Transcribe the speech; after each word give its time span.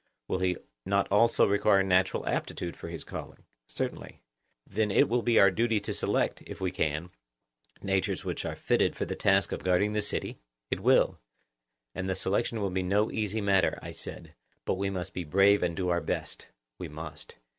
Will 0.27 0.39
he 0.39 0.57
not 0.83 1.07
also 1.11 1.45
require 1.45 1.83
natural 1.83 2.25
aptitude 2.27 2.75
for 2.75 2.87
his 2.89 3.03
calling? 3.03 3.43
Certainly. 3.67 4.19
Then 4.65 4.89
it 4.89 5.07
will 5.07 5.21
be 5.21 5.39
our 5.39 5.51
duty 5.51 5.79
to 5.79 5.93
select, 5.93 6.41
if 6.47 6.59
we 6.59 6.71
can, 6.71 7.11
natures 7.83 8.25
which 8.25 8.43
are 8.43 8.55
fitted 8.55 8.95
for 8.95 9.05
the 9.05 9.15
task 9.15 9.51
of 9.51 9.63
guarding 9.63 9.93
the 9.93 10.01
city? 10.01 10.39
It 10.71 10.79
will. 10.79 11.19
And 11.93 12.09
the 12.09 12.15
selection 12.15 12.61
will 12.61 12.71
be 12.71 12.81
no 12.81 13.11
easy 13.11 13.41
matter, 13.41 13.77
I 13.83 13.91
said; 13.91 14.33
but 14.65 14.73
we 14.73 14.89
must 14.89 15.13
be 15.13 15.23
brave 15.23 15.61
and 15.61 15.75
do 15.77 15.89
our 15.89 16.01
best. 16.01 16.47
We 16.79 16.87
must. 16.89 17.35